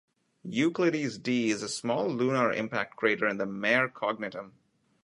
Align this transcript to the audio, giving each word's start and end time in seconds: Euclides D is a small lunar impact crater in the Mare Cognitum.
Euclides 0.49 1.19
D 1.21 1.51
is 1.51 1.61
a 1.61 1.69
small 1.69 2.07
lunar 2.07 2.51
impact 2.51 2.95
crater 2.95 3.27
in 3.27 3.37
the 3.37 3.45
Mare 3.45 3.87
Cognitum. 3.87 4.53